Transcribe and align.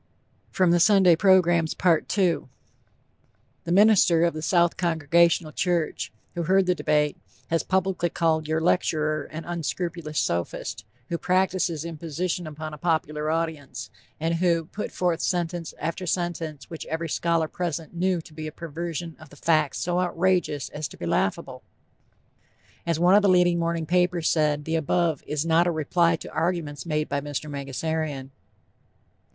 II 0.59 0.71
The 0.71 1.29
minister 3.71 4.23
of 4.23 4.33
the 4.33 4.41
South 4.41 4.75
Congregational 4.75 5.51
Church, 5.51 6.11
who 6.33 6.41
heard 6.41 6.65
the 6.65 6.73
debate, 6.73 7.17
has 7.51 7.61
publicly 7.61 8.09
called 8.09 8.47
your 8.47 8.59
lecturer 8.59 9.25
an 9.25 9.45
"unscrupulous 9.45 10.17
sophist," 10.17 10.85
who 11.09 11.19
"practices 11.19 11.85
imposition 11.85 12.47
upon 12.47 12.73
a 12.73 12.79
popular 12.79 13.29
audience" 13.29 13.91
and 14.19 14.33
who 14.37 14.65
"put 14.65 14.91
forth 14.91 15.21
sentence 15.21 15.71
after 15.77 16.07
sentence 16.07 16.67
which 16.67 16.87
every 16.87 17.07
scholar 17.07 17.47
present 17.47 17.93
knew 17.93 18.21
to 18.21 18.33
be 18.33 18.47
a 18.47 18.51
perversion 18.51 19.15
of 19.19 19.29
the 19.29 19.35
facts 19.35 19.77
so 19.77 19.99
outrageous 20.01 20.69
as 20.69 20.87
to 20.87 20.97
be 20.97 21.05
laughable." 21.05 21.61
As 22.87 22.99
one 22.99 23.13
of 23.13 23.21
the 23.21 23.29
leading 23.29 23.59
morning 23.59 23.85
papers 23.85 24.27
said, 24.27 24.65
the 24.65 24.73
above 24.77 25.21
"is 25.27 25.45
not 25.45 25.67
a 25.67 25.71
reply 25.71 26.15
to 26.15 26.33
arguments 26.33 26.87
made 26.87 27.07
by 27.07 27.21
Mr. 27.21 27.47
Mangasarian." 27.51 28.31